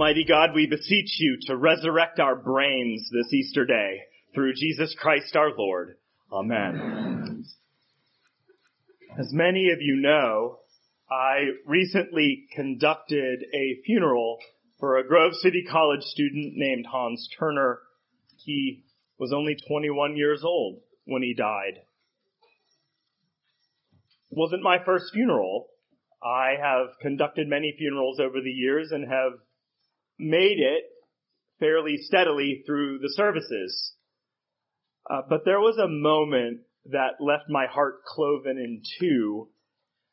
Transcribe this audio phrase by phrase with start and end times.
[0.00, 4.00] Almighty God, we beseech you to resurrect our brains this Easter day
[4.34, 5.96] through Jesus Christ our Lord.
[6.32, 7.44] Amen.
[9.18, 10.60] As many of you know,
[11.10, 14.38] I recently conducted a funeral
[14.78, 17.80] for a Grove City College student named Hans Turner.
[18.38, 18.84] He
[19.18, 21.74] was only 21 years old when he died.
[24.30, 25.66] It wasn't my first funeral.
[26.22, 29.32] I have conducted many funerals over the years and have
[30.20, 30.84] made it
[31.58, 33.94] fairly steadily through the services.
[35.08, 39.48] Uh, but there was a moment that left my heart cloven in two.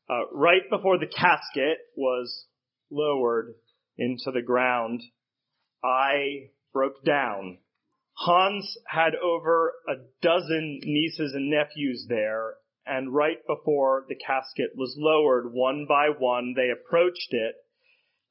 [0.10, 2.46] Uh, right before the casket was
[2.90, 3.54] lowered
[3.98, 5.02] into the ground,
[5.84, 7.60] I broke down.
[8.14, 14.96] Hans had over a dozen nieces and nephews there, and right before the casket was
[14.98, 17.56] lowered, one by one, they approached it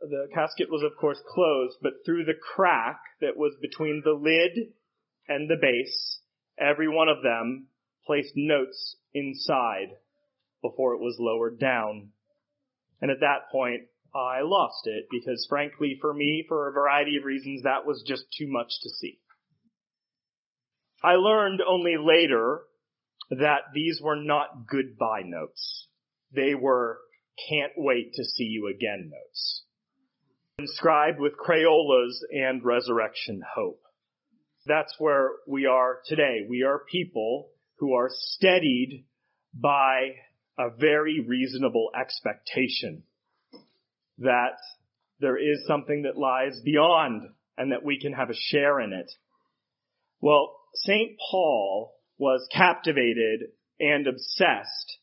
[0.00, 4.72] the casket was of course closed, but through the crack that was between the lid
[5.28, 6.20] and the base,
[6.58, 7.69] every one of them
[8.06, 9.88] placed notes inside
[10.62, 12.11] before it was lowered down.
[13.00, 13.83] And at that point,
[14.14, 18.25] I lost it because frankly for me, for a variety of reasons, that was just
[18.36, 19.19] too much to see.
[21.03, 22.62] I learned only later
[23.31, 25.88] that these were not goodbye notes.
[26.33, 26.98] They were
[27.50, 29.66] can't wait to see you again notes
[30.58, 33.82] inscribed with Crayolas and resurrection hope.
[34.64, 36.47] That's where we are today.
[36.48, 39.04] We are people who are steadied
[39.53, 40.14] by
[40.58, 43.03] a very reasonable expectation
[44.19, 44.56] that
[45.20, 49.12] there is something that lies beyond and that we can have a share in it.
[50.22, 51.19] Well, St.
[51.31, 54.98] Paul was captivated and obsessed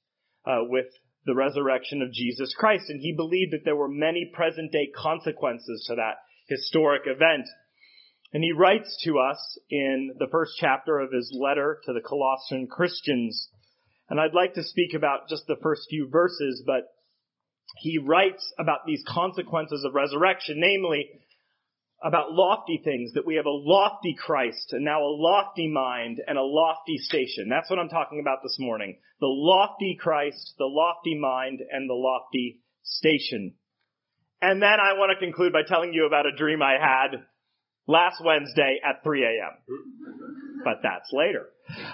[0.47, 0.87] uh, with
[1.25, 2.89] the resurrection of Jesus Christ.
[2.89, 6.17] And he believed that there were many present day consequences to that
[6.47, 7.47] historic event.
[8.33, 12.67] And he writes to us in the first chapter of his letter to the Colossian
[12.67, 13.47] Christians.
[14.09, 16.89] And I'd like to speak about just the first few verses, but
[17.77, 21.09] he writes about these consequences of resurrection, namely
[22.03, 26.37] about lofty things, that we have a lofty Christ and now a lofty mind and
[26.37, 27.47] a lofty station.
[27.49, 28.97] That's what I'm talking about this morning.
[29.21, 33.53] The lofty Christ, the lofty mind, and the lofty station.
[34.41, 37.23] And then I want to conclude by telling you about a dream I had
[37.87, 40.61] last Wednesday at 3 a.m.
[40.65, 41.47] But that's later.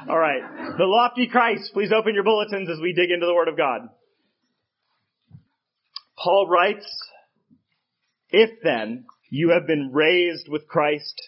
[0.08, 0.41] Alright.
[0.78, 1.72] The lofty Christ.
[1.74, 3.90] Please open your bulletins as we dig into the Word of God.
[6.18, 6.86] Paul writes,
[8.31, 11.22] If then you have been raised with Christ.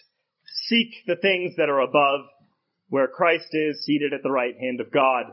[0.66, 2.20] Seek the things that are above,
[2.88, 5.26] where Christ is seated at the right hand of God.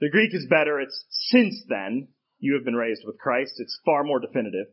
[0.00, 0.80] The Greek is better.
[0.80, 3.54] It's since then you have been raised with Christ.
[3.58, 4.66] It's far more definitive.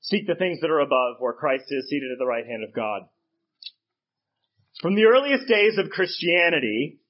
[0.00, 2.74] Seek the things that are above, where Christ is seated at the right hand of
[2.74, 3.02] God.
[4.82, 7.00] From the earliest days of Christianity,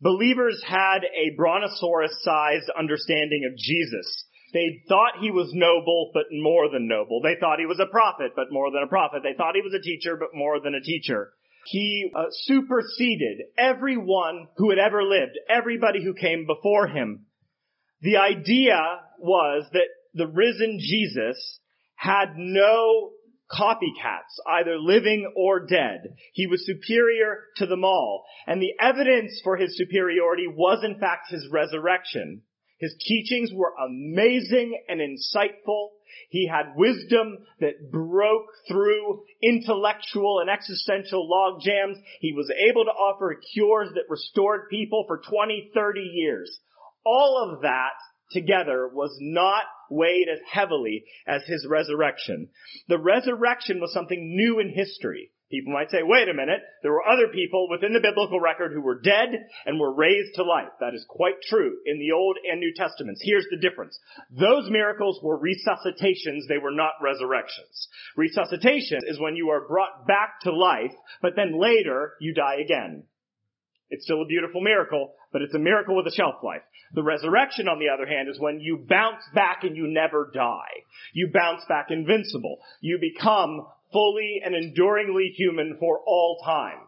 [0.00, 4.26] believers had a brontosaurus-sized understanding of Jesus.
[4.54, 7.20] They thought he was noble, but more than noble.
[7.20, 9.22] They thought he was a prophet, but more than a prophet.
[9.24, 11.32] They thought he was a teacher, but more than a teacher.
[11.66, 17.26] He uh, superseded everyone who had ever lived, everybody who came before him.
[18.00, 18.78] The idea
[19.18, 21.58] was that the risen Jesus
[21.96, 23.10] had no
[23.50, 26.14] copycats, either living or dead.
[26.32, 28.24] He was superior to them all.
[28.46, 32.42] And the evidence for his superiority was in fact his resurrection.
[32.84, 35.88] His teachings were amazing and insightful.
[36.28, 41.96] He had wisdom that broke through intellectual and existential log jams.
[42.20, 46.60] He was able to offer cures that restored people for 20, 30 years.
[47.06, 47.94] All of that
[48.32, 52.50] together was not weighed as heavily as his resurrection.
[52.88, 55.30] The resurrection was something new in history.
[55.54, 58.80] People might say, wait a minute, there were other people within the biblical record who
[58.80, 59.28] were dead
[59.64, 60.72] and were raised to life.
[60.80, 63.22] That is quite true in the Old and New Testaments.
[63.24, 63.96] Here's the difference.
[64.32, 67.86] Those miracles were resuscitations, they were not resurrections.
[68.16, 70.90] Resuscitation is when you are brought back to life,
[71.22, 73.04] but then later you die again.
[73.90, 76.62] It's still a beautiful miracle, but it's a miracle with a shelf life.
[76.94, 80.82] The resurrection, on the other hand, is when you bounce back and you never die.
[81.12, 82.58] You bounce back invincible.
[82.80, 86.80] You become fully and enduringly human for all time.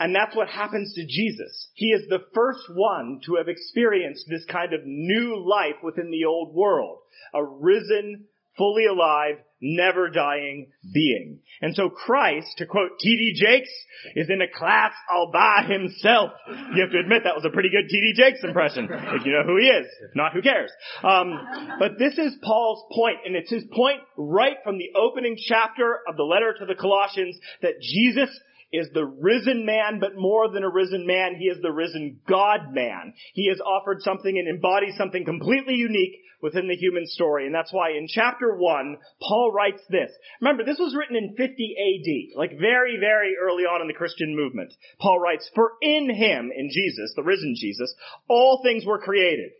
[0.00, 1.68] And that's what happens to Jesus.
[1.74, 6.24] He is the first one to have experienced this kind of new life within the
[6.24, 6.98] old world.
[7.34, 8.24] A risen,
[8.56, 11.40] fully alive, never dying being.
[11.60, 13.34] And so Christ, to quote T.D.
[13.36, 13.70] Jakes,
[14.16, 16.30] is in a class all by himself.
[16.74, 18.14] You have to admit that was a pretty good T.D.
[18.16, 19.86] Jakes impression, if you know who he is.
[20.08, 20.70] If not, who cares?
[21.02, 21.38] Um,
[21.78, 26.16] but this is Paul's point, and it's his point right from the opening chapter of
[26.16, 28.30] the letter to the Colossians that Jesus
[28.72, 32.72] is the risen man, but more than a risen man, he is the risen God
[32.72, 33.14] man.
[33.34, 37.46] He has offered something and embodies something completely unique within the human story.
[37.46, 40.10] And that's why in chapter one, Paul writes this.
[40.40, 44.34] Remember, this was written in 50 AD, like very, very early on in the Christian
[44.34, 44.72] movement.
[45.00, 47.94] Paul writes, for in him, in Jesus, the risen Jesus,
[48.28, 49.50] all things were created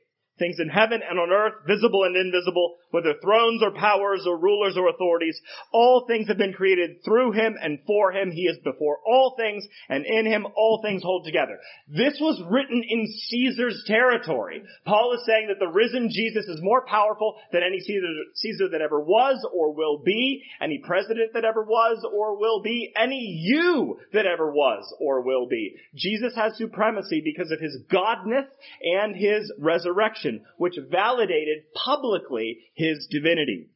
[0.41, 4.77] things in heaven and on earth, visible and invisible, whether thrones or powers or rulers
[4.77, 5.41] or authorities.
[5.73, 8.31] All things have been created through him and for him.
[8.31, 11.59] He is before all things and in him all things hold together.
[11.89, 14.63] This was written in Caesar's territory.
[14.85, 18.81] Paul is saying that the risen Jesus is more powerful than any Caesar, Caesar that
[18.81, 23.99] ever was or will be, any president that ever was or will be, any you
[24.13, 25.77] that ever was or will be.
[25.95, 28.47] Jesus has supremacy because of his godness
[28.83, 33.69] and his resurrection which validated publicly his divinity.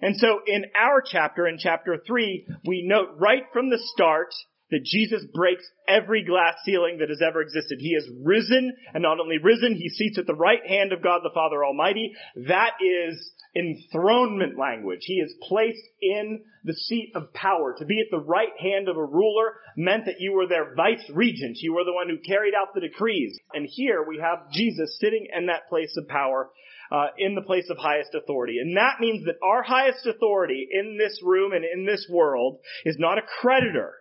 [0.00, 4.34] And so in our chapter, in chapter 3, we note right from the start
[4.70, 7.78] that Jesus breaks every glass ceiling that has ever existed.
[7.80, 11.20] He has risen, and not only risen, he seats at the right hand of God
[11.22, 12.12] the Father Almighty.
[12.48, 15.02] That is enthronement language.
[15.02, 17.74] He is placed in the seat of power.
[17.78, 21.08] To be at the right hand of a ruler meant that you were their vice
[21.12, 21.58] regent.
[21.60, 23.38] You were the one who carried out the decrees.
[23.52, 26.50] And here we have Jesus sitting in that place of power,
[26.94, 28.58] uh, in the place of highest authority.
[28.60, 32.96] And that means that our highest authority in this room and in this world is
[32.98, 33.94] not a creditor.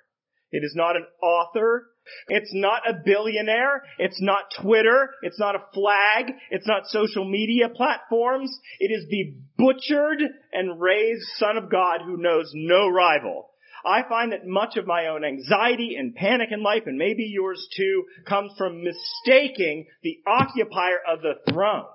[0.51, 1.87] It is not an author.
[2.27, 3.81] It's not a billionaire.
[3.97, 5.09] It's not Twitter.
[5.23, 6.33] It's not a flag.
[6.51, 8.55] It's not social media platforms.
[8.79, 13.49] It is the butchered and raised Son of God who knows no rival.
[13.83, 17.67] I find that much of my own anxiety and panic in life, and maybe yours
[17.75, 21.85] too, comes from mistaking the occupier of the throne.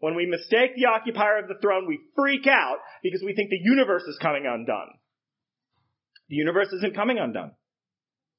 [0.00, 3.60] When we mistake the occupier of the throne, we freak out because we think the
[3.60, 4.90] universe is coming undone.
[6.28, 7.52] The universe isn't coming undone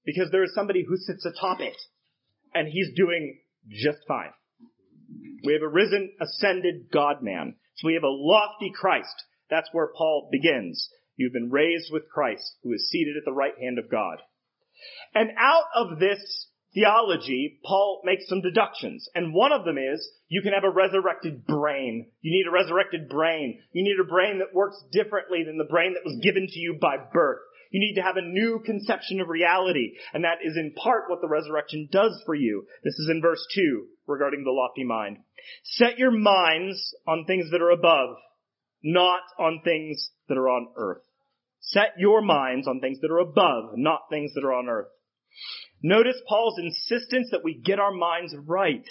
[0.05, 1.75] because there is somebody who sits atop it
[2.53, 3.39] and he's doing
[3.69, 4.31] just fine.
[5.43, 7.55] We have a risen, ascended God man.
[7.75, 9.23] So we have a lofty Christ.
[9.49, 10.89] That's where Paul begins.
[11.15, 14.19] You've been raised with Christ, who is seated at the right hand of God.
[15.13, 19.07] And out of this theology, Paul makes some deductions.
[19.15, 22.07] And one of them is, you can have a resurrected brain.
[22.21, 23.59] You need a resurrected brain.
[23.73, 26.77] You need a brain that works differently than the brain that was given to you
[26.79, 27.39] by birth.
[27.71, 29.93] You need to have a new conception of reality.
[30.13, 32.65] And that is in part what the resurrection does for you.
[32.83, 35.17] This is in verse 2 regarding the lofty mind.
[35.63, 38.17] Set your minds on things that are above,
[38.83, 41.03] not on things that are on earth.
[41.61, 44.87] Set your minds on things that are above, not things that are on earth.
[45.81, 48.87] Notice Paul's insistence that we get our minds right.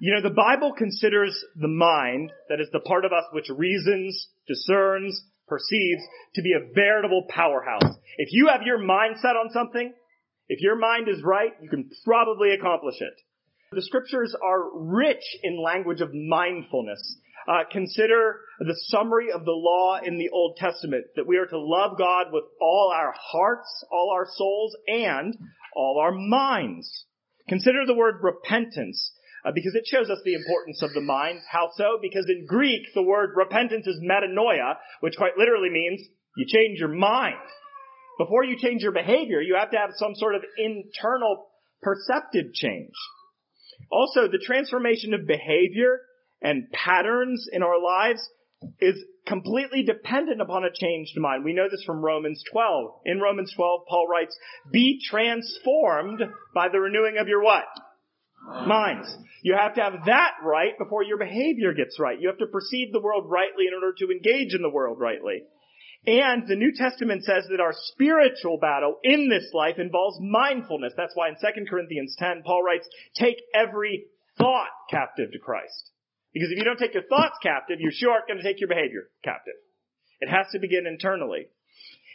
[0.00, 4.28] You know, the Bible considers the mind, that is the part of us which reasons,
[4.46, 6.02] discerns, perceives
[6.34, 7.96] to be a veritable powerhouse.
[8.18, 9.92] If you have your mind set on something,
[10.48, 13.14] if your mind is right, you can probably accomplish it.
[13.72, 17.18] The scriptures are rich in language of mindfulness.
[17.46, 21.58] Uh, consider the summary of the law in the Old Testament that we are to
[21.58, 25.36] love God with all our hearts, all our souls, and
[25.74, 27.06] all our minds.
[27.48, 29.12] Consider the word repentance
[29.44, 31.40] uh, because it shows us the importance of the mind.
[31.50, 31.98] How so?
[32.00, 36.00] Because in Greek, the word repentance is metanoia, which quite literally means
[36.36, 37.36] you change your mind.
[38.18, 41.46] Before you change your behavior, you have to have some sort of internal
[41.82, 42.94] perceptive change.
[43.90, 46.00] Also, the transformation of behavior
[46.40, 48.26] and patterns in our lives
[48.80, 51.44] is completely dependent upon a changed mind.
[51.44, 53.00] We know this from Romans 12.
[53.06, 54.36] In Romans 12, Paul writes,
[54.70, 56.22] be transformed
[56.54, 57.64] by the renewing of your what?
[58.66, 59.16] minds.
[59.42, 62.20] You have to have that right before your behavior gets right.
[62.20, 65.42] You have to perceive the world rightly in order to engage in the world rightly.
[66.06, 70.92] And the New Testament says that our spiritual battle in this life involves mindfulness.
[70.96, 74.04] That's why in 2 Corinthians 10, Paul writes, take every
[74.36, 75.90] thought captive to Christ.
[76.34, 78.68] Because if you don't take your thoughts captive, you sure aren't going to take your
[78.68, 79.54] behavior captive.
[80.20, 81.46] It has to begin internally.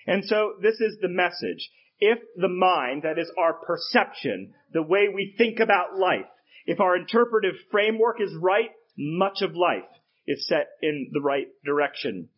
[0.05, 5.07] And so this is the message if the mind, that is our perception, the way
[5.13, 6.27] we think about life,
[6.65, 9.89] if our interpretive framework is right, much of life
[10.27, 12.29] is set in the right direction.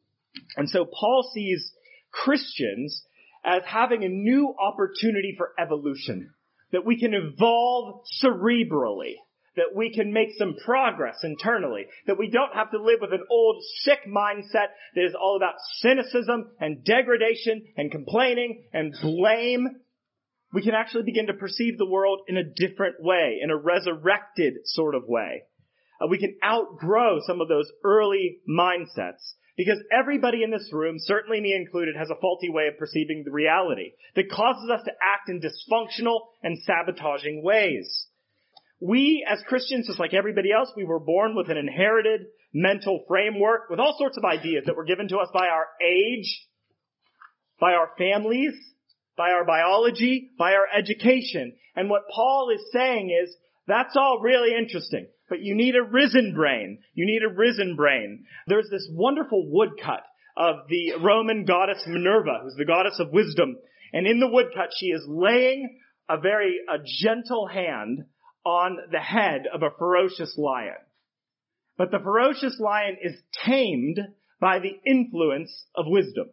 [0.55, 1.73] And so Paul sees
[2.11, 3.03] Christians
[3.43, 6.33] as having a new opportunity for evolution,
[6.71, 9.15] that we can evolve cerebrally,
[9.55, 13.25] that we can make some progress internally, that we don't have to live with an
[13.29, 19.67] old sick mindset that is all about cynicism and degradation and complaining and blame.
[20.53, 24.53] We can actually begin to perceive the world in a different way, in a resurrected
[24.65, 25.43] sort of way.
[26.01, 31.41] Uh, we can outgrow some of those early mindsets because everybody in this room, certainly
[31.41, 35.29] me included, has a faulty way of perceiving the reality that causes us to act
[35.29, 38.07] in dysfunctional and sabotaging ways.
[38.81, 42.21] We, as Christians, just like everybody else, we were born with an inherited
[42.51, 46.47] mental framework with all sorts of ideas that were given to us by our age,
[47.59, 48.53] by our families,
[49.15, 51.53] by our biology, by our education.
[51.75, 53.35] And what Paul is saying is,
[53.67, 56.79] that's all really interesting, but you need a risen brain.
[56.95, 58.25] You need a risen brain.
[58.47, 60.03] There's this wonderful woodcut
[60.35, 63.57] of the Roman goddess Minerva, who's the goddess of wisdom.
[63.93, 68.05] And in the woodcut, she is laying a very a gentle hand
[68.45, 70.77] on the head of a ferocious lion.
[71.77, 73.99] But the ferocious lion is tamed
[74.39, 76.29] by the influence of wisdom.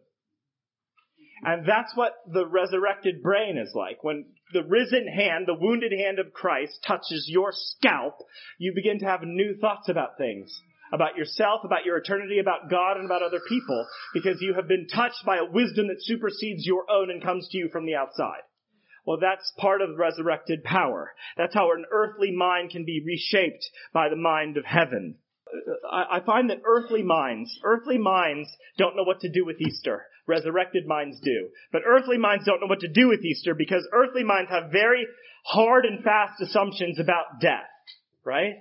[1.43, 4.03] And that's what the resurrected brain is like.
[4.03, 8.15] When the risen hand, the wounded hand of Christ touches your scalp,
[8.57, 10.51] you begin to have new thoughts about things.
[10.91, 14.87] About yourself, about your eternity, about God, and about other people, because you have been
[14.87, 18.41] touched by a wisdom that supersedes your own and comes to you from the outside.
[19.05, 21.13] Well, that's part of resurrected power.
[21.37, 25.15] That's how an earthly mind can be reshaped by the mind of heaven.
[25.91, 30.05] I find that earthly minds, earthly minds don't know what to do with Easter.
[30.27, 31.49] Resurrected minds do.
[31.71, 35.07] But earthly minds don't know what to do with Easter because earthly minds have very
[35.45, 37.69] hard and fast assumptions about death,
[38.23, 38.57] right?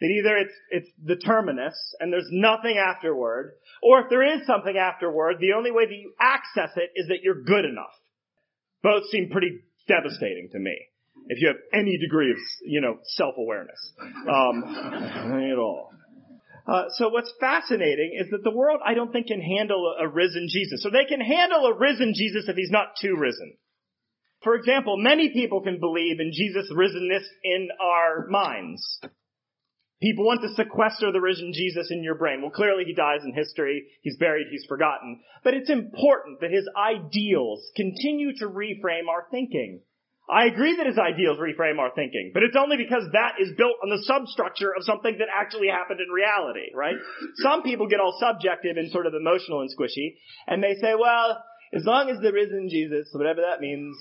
[0.00, 4.76] That either it's, it's the terminus and there's nothing afterward, or if there is something
[4.76, 7.94] afterward, the only way that you access it is that you're good enough.
[8.82, 10.76] Both seem pretty devastating to me.
[11.28, 13.92] If you have any degree of, you know, self-awareness.
[14.00, 14.64] Um,
[15.52, 15.90] at all.
[16.66, 20.08] Uh, so what's fascinating is that the world, I don't think, can handle a, a
[20.08, 20.82] risen Jesus.
[20.82, 23.56] So they can handle a risen Jesus if he's not too risen.
[24.44, 29.00] For example, many people can believe in Jesus' risenness in our minds.
[30.00, 32.40] People want to sequester the risen Jesus in your brain.
[32.40, 33.84] Well, clearly he dies in history.
[34.02, 34.46] He's buried.
[34.50, 35.20] He's forgotten.
[35.42, 39.80] But it's important that his ideals continue to reframe our thinking.
[40.30, 43.80] I agree that his ideals reframe our thinking, but it's only because that is built
[43.82, 46.96] on the substructure of something that actually happened in reality, right?
[47.36, 51.42] Some people get all subjective and sort of emotional and squishy, and they say, well,
[51.72, 53.96] as long as the risen Jesus, whatever that means,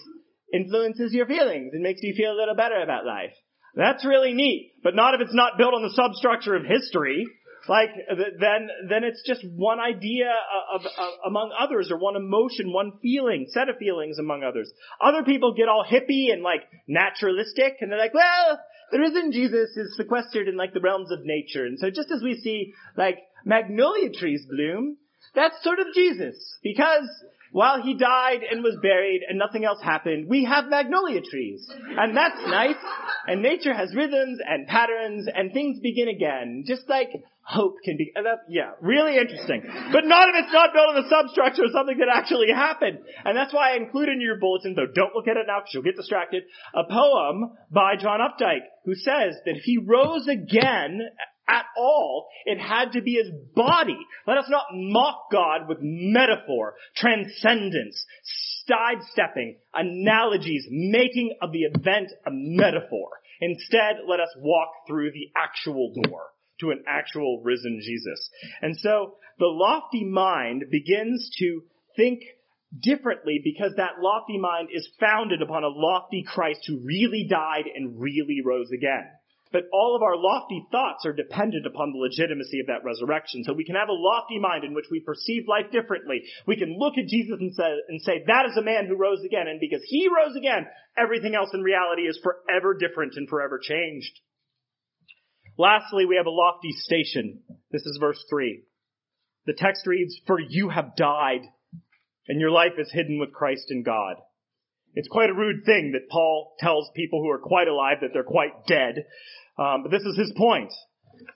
[0.54, 3.34] influences your feelings and makes you feel a little better about life.
[3.77, 7.27] That's really neat, but not if it's not built on the substructure of history.
[7.69, 10.31] Like, then, then it's just one idea
[10.74, 10.91] of, of,
[11.25, 14.72] among others, or one emotion, one feeling, set of feelings among others.
[15.01, 18.60] Other people get all hippie and like naturalistic, and they're like, well,
[18.91, 21.65] the risen Jesus is sequestered in like the realms of nature.
[21.65, 24.98] And so just as we see like magnolia trees bloom,
[25.36, 26.57] that's sort of Jesus.
[26.63, 27.10] Because
[27.51, 31.68] while he died and was buried and nothing else happened, we have magnolia trees.
[31.98, 32.75] And that's nice.
[33.27, 36.63] And nature has rhythms and patterns and things begin again.
[36.68, 37.10] Just like
[37.42, 39.63] hope can be, that, yeah, really interesting.
[39.63, 43.00] But none of it's not built on the substructure of something that actually happened.
[43.24, 45.74] And that's why I include in your bulletin, though don't look at it now because
[45.74, 46.44] you'll get distracted,
[46.75, 51.01] a poem by John Updike who says that if he rose again
[51.48, 53.98] at all, it had to be his body.
[54.25, 58.06] Let us not mock God with metaphor, transcendence,
[58.66, 63.10] sidestepping, analogies, making of the event a metaphor.
[63.39, 66.24] Instead, let us walk through the actual door
[66.60, 68.30] to an actual risen Jesus.
[68.62, 71.62] And so the lofty mind begins to
[71.96, 72.22] think
[72.77, 78.00] differently because that lofty mind is founded upon a lofty Christ who really died and
[78.00, 79.08] really rose again.
[79.51, 83.44] But all of our lofty thoughts are dependent upon the legitimacy of that resurrection.
[83.44, 86.24] So we can have a lofty mind in which we perceive life differently.
[86.46, 89.24] We can look at Jesus and say, and say, that is a man who rose
[89.25, 89.48] again.
[89.48, 94.20] And because he rose again, everything else in reality is forever different and forever changed.
[95.58, 97.39] Lastly, we have a lofty station.
[97.72, 98.63] This is verse 3.
[99.48, 101.42] The text reads, For you have died,
[102.27, 104.18] and your life is hidden with Christ in God.
[104.96, 108.24] It's quite a rude thing that Paul tells people who are quite alive that they're
[108.24, 109.06] quite dead.
[109.58, 110.74] Um, but this is his point.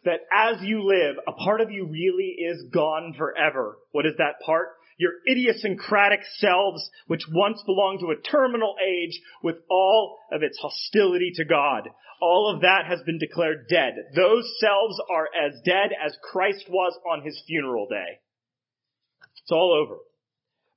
[0.05, 3.77] That as you live, a part of you really is gone forever.
[3.91, 4.69] What is that part?
[5.01, 11.31] your idiosyncratic selves, which once belonged to a terminal age with all of its hostility
[11.35, 11.89] to God.
[12.21, 13.93] All of that has been declared dead.
[14.15, 18.19] Those selves are as dead as Christ was on his funeral day.
[19.41, 19.97] It's all over.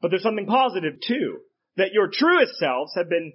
[0.01, 1.41] But there's something positive too,
[1.77, 3.33] that your truest selves have been,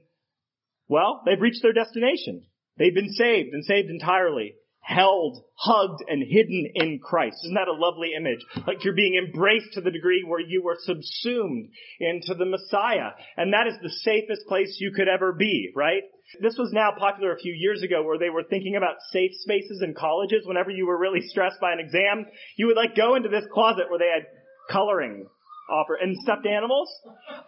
[0.87, 2.43] well, they've reached their destination.
[2.77, 4.55] They've been saved and saved entirely
[4.89, 7.37] held, hugged, and hidden in Christ.
[7.43, 8.39] Isn't that a lovely image?
[8.65, 11.69] Like you're being embraced to the degree where you were subsumed
[11.99, 13.11] into the Messiah.
[13.37, 16.01] And that is the safest place you could ever be, right?
[16.41, 19.81] This was now popular a few years ago where they were thinking about safe spaces
[19.83, 20.45] in colleges.
[20.45, 23.89] Whenever you were really stressed by an exam, you would like go into this closet
[23.89, 24.25] where they had
[24.71, 25.27] coloring
[25.69, 26.89] offer and stuffed animals.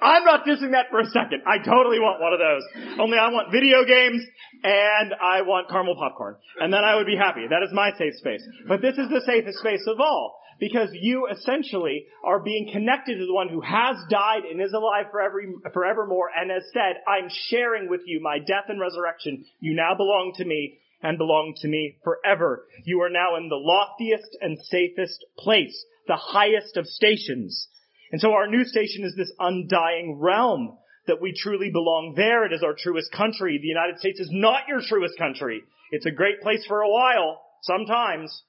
[0.01, 1.43] I'm not dissing that for a second.
[1.45, 2.63] I totally want one of those.
[2.99, 4.23] Only I want video games
[4.63, 6.35] and I want caramel popcorn.
[6.59, 7.47] And then I would be happy.
[7.49, 8.43] That is my safe space.
[8.67, 10.37] But this is the safest space of all.
[10.59, 15.07] Because you essentially are being connected to the one who has died and is alive
[15.11, 15.41] forever,
[15.73, 19.43] forevermore and has said, I'm sharing with you my death and resurrection.
[19.59, 22.67] You now belong to me and belong to me forever.
[22.83, 27.67] You are now in the loftiest and safest place, the highest of stations.
[28.11, 30.77] And so our new station is this undying realm
[31.07, 32.45] that we truly belong there.
[32.45, 33.57] It is our truest country.
[33.61, 35.63] The United States is not your truest country.
[35.91, 38.43] It's a great place for a while, sometimes.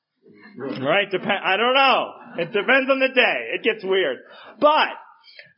[0.57, 1.09] Right?
[1.09, 2.13] I don't know.
[2.39, 3.55] It depends on the day.
[3.55, 4.19] It gets weird.
[4.61, 4.91] But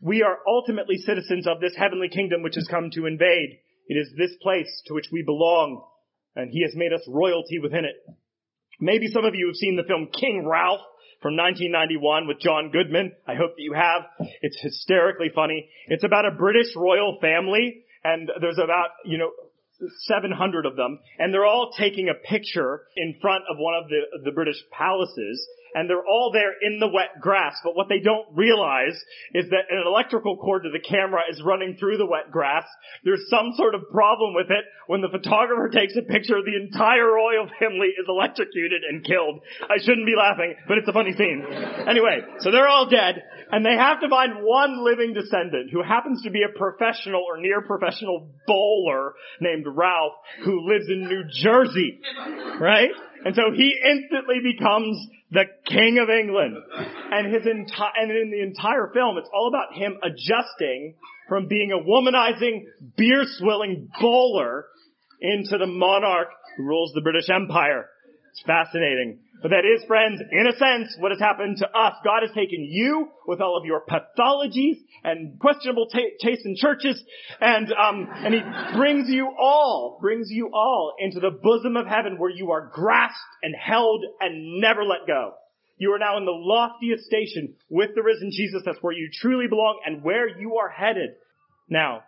[0.00, 3.58] we are ultimately citizens of this heavenly kingdom which has come to invade.
[3.88, 5.84] It is this place to which we belong,
[6.36, 7.96] and he has made us royalty within it.
[8.80, 10.80] Maybe some of you have seen the film King Ralph
[11.24, 13.16] from 1991 with John Goodman.
[13.26, 14.28] I hope that you have.
[14.42, 15.70] It's hysterically funny.
[15.88, 19.30] It's about a British royal family and there's about, you know,
[20.04, 24.00] 700 of them and they're all taking a picture in front of one of the,
[24.22, 27.58] the British palaces and they're all there in the wet grass.
[27.62, 28.94] But what they don't realize
[29.34, 32.64] is that an electrical cord to the camera is running through the wet grass.
[33.02, 34.64] There's some sort of problem with it.
[34.86, 39.40] When the photographer takes a picture, the entire royal family is electrocuted and killed.
[39.62, 41.44] I shouldn't be laughing, but it's a funny scene.
[41.88, 46.22] Anyway, so they're all dead, and they have to find one living descendant who happens
[46.22, 52.00] to be a professional or near professional bowler named Ralph who lives in New Jersey.
[52.60, 52.90] Right?
[53.24, 56.56] And so he instantly becomes the King of England.
[57.10, 60.94] And his entire, and in the entire film, it's all about him adjusting
[61.28, 62.64] from being a womanizing,
[62.96, 64.66] beer swilling bowler
[65.20, 67.88] into the monarch who rules the British Empire.
[68.32, 69.20] It's fascinating.
[69.44, 71.96] But that is, friends, in a sense, what has happened to us.
[72.02, 77.04] God has taken you with all of your pathologies and questionable ta- taste in churches,
[77.42, 78.40] and um, and He
[78.74, 83.18] brings you all, brings you all into the bosom of heaven where you are grasped
[83.42, 85.34] and held and never let go.
[85.76, 88.62] You are now in the loftiest station with the risen Jesus.
[88.64, 91.10] That's where you truly belong and where you are headed.
[91.68, 92.04] Now,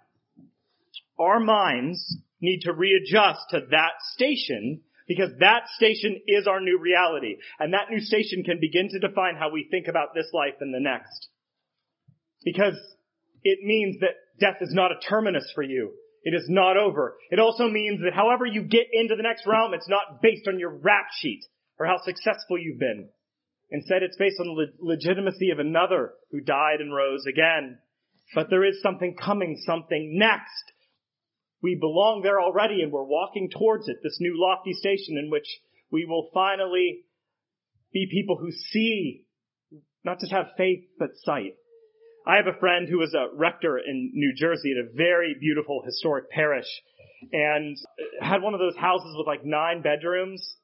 [1.21, 7.37] our minds need to readjust to that station because that station is our new reality.
[7.59, 10.75] And that new station can begin to define how we think about this life and
[10.75, 11.29] the next.
[12.45, 12.75] Because
[13.43, 15.93] it means that death is not a terminus for you.
[16.25, 17.17] It is not over.
[17.31, 20.59] It also means that however you get into the next realm, it's not based on
[20.59, 21.45] your rap sheet
[21.79, 23.09] or how successful you've been.
[23.71, 27.79] Instead, it's based on the le- legitimacy of another who died and rose again.
[28.35, 30.73] But there is something coming, something next.
[31.63, 35.47] We belong there already and we're walking towards it, this new lofty station in which
[35.91, 37.05] we will finally
[37.93, 39.25] be people who see,
[40.05, 41.55] not just have faith, but sight.
[42.27, 45.83] I have a friend who was a rector in New Jersey at a very beautiful
[45.85, 46.67] historic parish
[47.33, 47.77] and
[48.21, 50.57] had one of those houses with like nine bedrooms,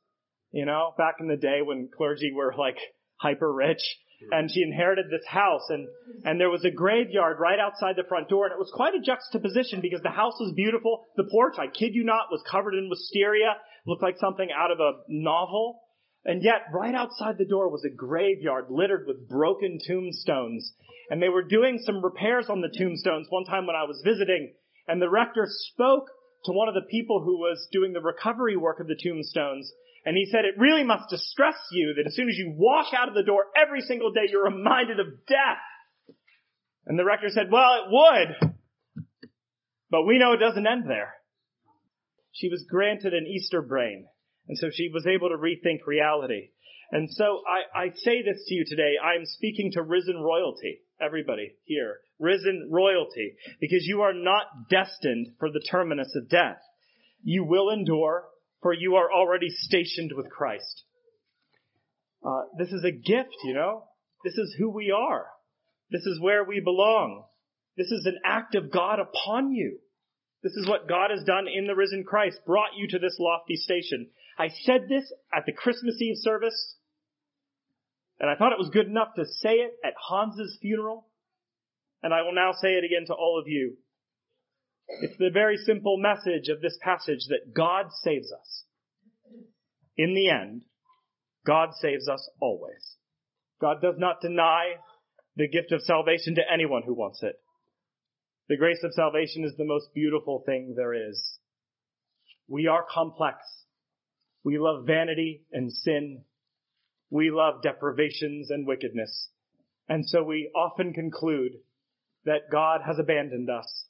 [0.50, 2.76] you know, back in the day when clergy were like
[3.16, 3.82] hyper rich
[4.30, 5.62] and she inherited this house.
[5.68, 5.88] And
[6.24, 8.46] and there was a graveyard right outside the front door.
[8.46, 11.04] And it was quite a juxtaposition because the house was beautiful.
[11.16, 13.56] The porch i kid you not was covered in wisteria.
[13.86, 15.80] Looked like something out of a novel.
[16.24, 20.72] And yet right outside the door was a graveyard littered with broken tombstones.
[21.10, 24.54] And they were doing some repairs on the tombstones one time when i was visiting.
[24.86, 26.06] And the rector spoke
[26.44, 29.72] to one of the people who was doing the recovery work of the tombstones
[30.04, 33.08] and he said, it really must distress you that as soon as you walk out
[33.08, 35.62] of the door every single day, you're reminded of death.
[36.86, 38.52] And the rector said, well, it would,
[39.90, 41.14] but we know it doesn't end there.
[42.32, 44.06] She was granted an Easter brain,
[44.48, 46.48] and so she was able to rethink reality.
[46.90, 48.94] And so I, I say this to you today.
[49.02, 51.98] I'm speaking to risen royalty, everybody here.
[52.18, 56.58] Risen royalty, because you are not destined for the terminus of death.
[57.22, 58.24] You will endure
[58.62, 60.84] for you are already stationed with Christ.
[62.24, 63.84] Uh, this is a gift, you know.
[64.24, 65.26] This is who we are.
[65.90, 67.24] This is where we belong.
[67.76, 69.78] This is an act of God upon you.
[70.42, 73.56] This is what God has done in the risen Christ, brought you to this lofty
[73.56, 74.10] station.
[74.38, 76.76] I said this at the Christmas Eve service,
[78.18, 81.06] and I thought it was good enough to say it at Hans's funeral,
[82.02, 83.76] and I will now say it again to all of you.
[84.88, 88.64] It's the very simple message of this passage that God saves us.
[89.96, 90.62] In the end,
[91.46, 92.96] God saves us always.
[93.60, 94.74] God does not deny
[95.36, 97.36] the gift of salvation to anyone who wants it.
[98.48, 101.38] The grace of salvation is the most beautiful thing there is.
[102.48, 103.38] We are complex.
[104.44, 106.24] We love vanity and sin.
[107.10, 109.28] We love deprivations and wickedness.
[109.88, 111.52] And so we often conclude
[112.24, 113.86] that God has abandoned us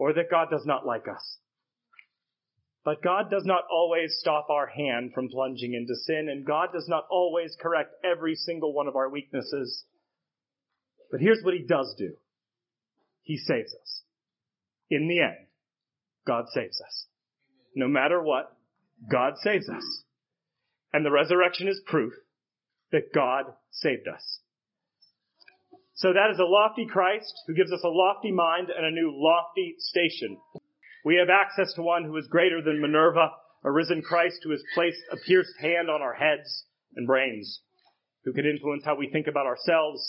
[0.00, 1.36] or that God does not like us.
[2.86, 6.88] But God does not always stop our hand from plunging into sin, and God does
[6.88, 9.84] not always correct every single one of our weaknesses.
[11.10, 12.14] But here's what He does do.
[13.20, 14.02] He saves us.
[14.88, 15.46] In the end,
[16.26, 17.06] God saves us.
[17.74, 18.56] No matter what,
[19.12, 20.02] God saves us.
[20.94, 22.14] And the resurrection is proof
[22.90, 24.40] that God saved us.
[26.00, 29.12] So that is a lofty Christ who gives us a lofty mind and a new
[29.14, 30.38] lofty station.
[31.04, 33.28] We have access to one who is greater than Minerva,
[33.64, 36.64] a risen Christ who has placed a pierced hand on our heads
[36.96, 37.60] and brains,
[38.24, 40.00] who can influence how we think about ourselves,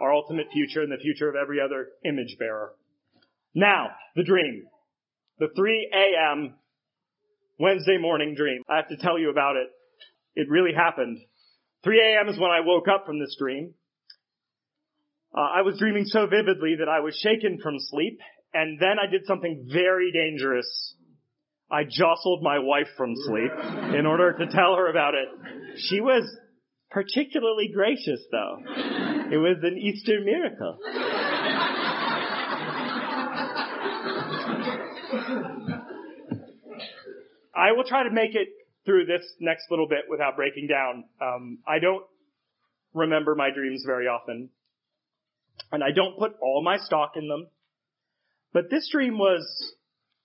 [0.00, 2.74] our ultimate future, and the future of every other image bearer.
[3.52, 4.68] Now, the dream.
[5.40, 6.54] The 3 a.m.
[7.58, 8.62] Wednesday morning dream.
[8.68, 9.66] I have to tell you about it.
[10.36, 11.18] It really happened.
[11.82, 12.28] 3 a.m.
[12.28, 13.74] is when I woke up from this dream.
[15.34, 18.20] Uh, I was dreaming so vividly that I was shaken from sleep,
[18.54, 20.94] and then I did something very dangerous.
[21.70, 23.50] I jostled my wife from sleep
[23.94, 25.28] in order to tell her about it.
[25.78, 26.24] She was
[26.90, 28.58] particularly gracious, though.
[29.32, 30.78] It was an Easter miracle.
[37.54, 38.48] I will try to make it
[38.84, 41.04] through this next little bit without breaking down.
[41.20, 42.04] Um, I don't
[42.94, 44.50] remember my dreams very often,
[45.72, 47.48] and I don't put all my stock in them.
[48.52, 49.74] But this dream was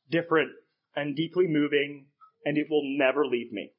[0.09, 0.51] different
[0.95, 2.05] and deeply moving,
[2.45, 3.71] and it will never leave me.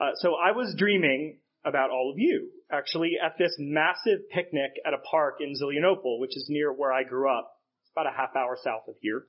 [0.00, 4.94] Uh, so I was dreaming about all of you, actually at this massive picnic at
[4.94, 7.50] a park in Zelienople, which is near where I grew up.
[7.82, 9.26] It's about a half hour south of here.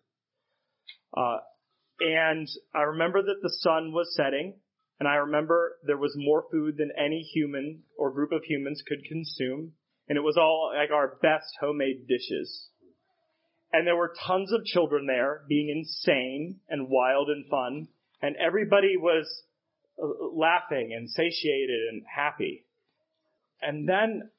[1.15, 1.37] Uh,
[1.99, 4.55] and I remember that the sun was setting,
[4.99, 9.03] and I remember there was more food than any human or group of humans could
[9.05, 9.73] consume,
[10.09, 12.69] and it was all like our best homemade dishes.
[13.71, 17.87] And there were tons of children there being insane and wild and fun,
[18.21, 19.43] and everybody was
[20.01, 22.65] uh, laughing and satiated and happy.
[23.61, 24.31] And then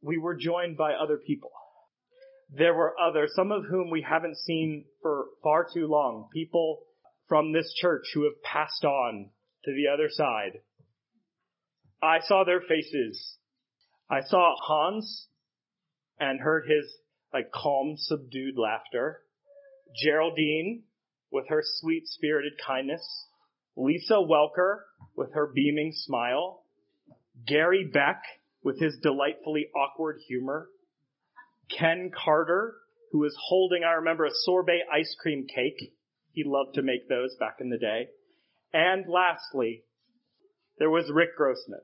[0.00, 1.50] we were joined by other people
[2.50, 6.80] there were others, some of whom we haven't seen for far too long, people
[7.28, 9.28] from this church who have passed on
[9.64, 10.60] to the other side.
[12.02, 13.36] I saw their faces.
[14.10, 15.28] I saw Hans
[16.18, 16.98] and heard his
[17.32, 19.22] like calm, subdued laughter.
[20.02, 20.84] Geraldine
[21.30, 23.26] with her sweet spirited kindness.
[23.76, 24.80] Lisa Welker
[25.14, 26.64] with her beaming smile.
[27.46, 28.22] Gary Beck
[28.62, 30.68] with his delightfully awkward humor.
[31.70, 32.74] Ken Carter,
[33.12, 35.94] who was holding, I remember, a sorbet ice cream cake.
[36.32, 38.08] He loved to make those back in the day.
[38.72, 39.84] And lastly,
[40.78, 41.80] there was Rick Grossman,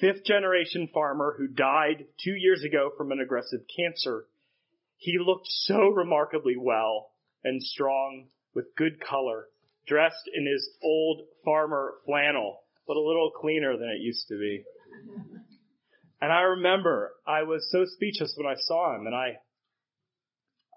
[0.00, 4.26] fifth generation farmer who died two years ago from an aggressive cancer.
[4.96, 7.10] He looked so remarkably well
[7.44, 9.46] and strong with good color,
[9.86, 14.64] dressed in his old farmer flannel, but a little cleaner than it used to be.
[16.20, 19.36] And I remember I was so speechless when I saw him and I,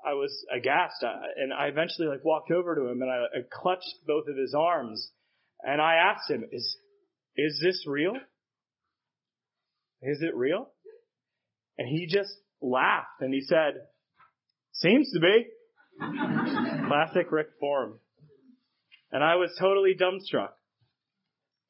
[0.06, 1.04] I was aghast
[1.38, 4.54] and I eventually like walked over to him and I, I clutched both of his
[4.54, 5.12] arms
[5.64, 6.78] and I asked him, is,
[7.36, 8.14] is this real?
[10.02, 10.70] Is it real?
[11.78, 13.74] And he just laughed and he said,
[14.74, 15.48] seems to be.
[16.88, 18.00] Classic Rick form.
[19.12, 20.52] And I was totally dumbstruck.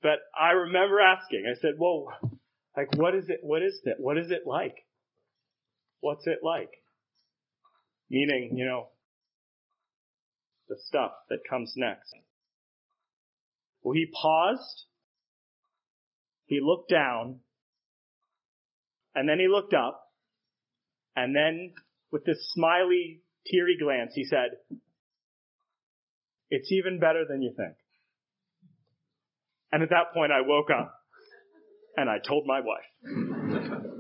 [0.01, 2.07] But I remember asking, I said, well,
[2.75, 3.99] like, what is it, what is that?
[3.99, 4.75] What is it like?
[5.99, 6.71] What's it like?
[8.09, 8.87] Meaning, you know,
[10.69, 12.13] the stuff that comes next.
[13.83, 14.85] Well, he paused,
[16.45, 17.39] he looked down,
[19.15, 20.01] and then he looked up,
[21.15, 21.73] and then
[22.11, 24.51] with this smiley, teary glance, he said,
[26.49, 27.75] It's even better than you think.
[29.71, 30.93] And at that point, I woke up
[31.95, 32.83] and I told my wife.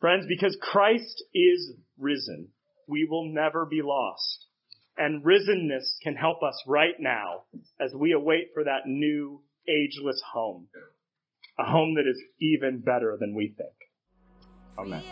[0.00, 2.48] Friends, because Christ is risen,
[2.88, 4.46] we will never be lost.
[4.96, 7.44] And risenness can help us right now
[7.80, 10.68] as we await for that new ageless home
[11.58, 13.70] a home that is even better than we think.
[14.78, 15.02] Amen.